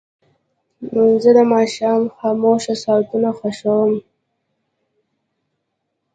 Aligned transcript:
زه 1.21 1.29
د 1.37 1.39
ماښام 1.53 2.01
خاموشه 2.17 2.75
ساعتونه 2.83 3.29
خوښوم. 3.37 3.93